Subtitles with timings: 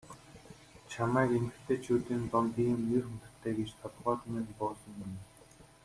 [0.91, 5.11] Чамайг эмэгтэйчүүдийн дунд ийм нэр хүндтэй гэж толгойд минь буусангүй.